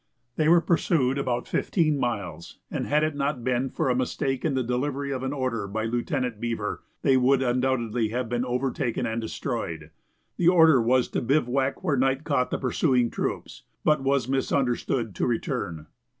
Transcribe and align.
They 0.35 0.49
were 0.49 0.61
pursued 0.61 1.19
about 1.19 1.47
fifteen 1.47 1.99
miles, 1.99 2.57
and 2.71 2.87
had 2.87 3.03
it 3.03 3.13
not 3.15 3.43
been 3.43 3.69
for 3.69 3.87
a 3.87 3.93
mistake 3.95 4.43
in 4.43 4.55
the 4.55 4.63
delivery 4.63 5.11
of 5.11 5.21
an 5.21 5.31
order 5.31 5.67
by 5.67 5.83
Lieutenant 5.85 6.39
Beever, 6.41 6.81
they 7.03 7.17
would 7.17 7.43
undoubtedly 7.43 8.07
have 8.09 8.27
been 8.27 8.43
overtaken 8.43 9.05
and 9.05 9.21
destroyed. 9.21 9.91
The 10.37 10.47
order 10.47 10.81
was 10.81 11.07
to 11.09 11.21
bivouac 11.21 11.83
where 11.83 11.97
night 11.97 12.23
caught 12.23 12.49
the 12.49 12.57
pursuing 12.57 13.11
troops, 13.11 13.61
but 13.83 14.01
was 14.01 14.27
misunderstood 14.27 15.13
to 15.13 15.27
return. 15.27 15.85